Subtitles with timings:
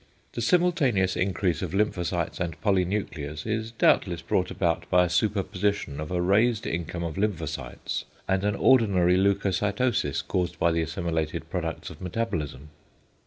[0.33, 5.99] The simultaneous increase of lymphocytes and polynuclears is doubtless brought about by a super position
[5.99, 11.91] of a raised income of lymphocytes, and an ordinary leucocytosis caused by the assimilated products
[11.91, 12.69] of metabolism.